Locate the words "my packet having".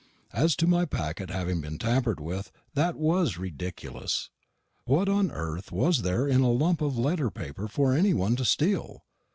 0.65-1.61